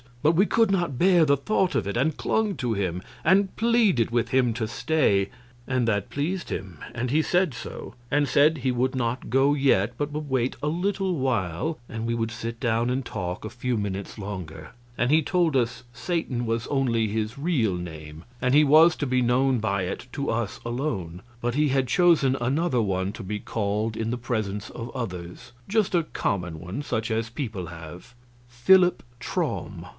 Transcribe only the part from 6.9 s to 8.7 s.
and he said so, and said